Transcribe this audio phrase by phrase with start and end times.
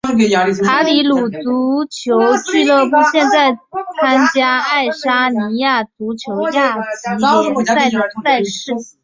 [0.63, 3.51] 卡里鲁足球俱乐部现在
[4.01, 8.73] 参加爱沙尼亚足球甲级联赛的赛事。